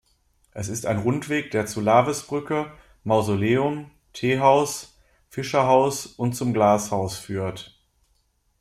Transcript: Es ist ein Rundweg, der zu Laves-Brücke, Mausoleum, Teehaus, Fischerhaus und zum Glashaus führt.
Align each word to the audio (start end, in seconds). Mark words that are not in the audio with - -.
Es 0.49 0.67
ist 0.67 0.87
ein 0.87 0.97
Rundweg, 0.97 1.51
der 1.51 1.67
zu 1.67 1.79
Laves-Brücke, 1.79 2.71
Mausoleum, 3.03 3.91
Teehaus, 4.13 4.97
Fischerhaus 5.29 6.07
und 6.07 6.33
zum 6.35 6.55
Glashaus 6.55 7.19
führt. 7.19 7.79